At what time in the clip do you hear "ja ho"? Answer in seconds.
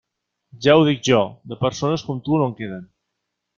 0.67-0.85